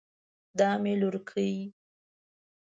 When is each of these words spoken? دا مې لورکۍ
دا 0.59 0.69
مې 0.81 0.93
لورکۍ 1.01 1.53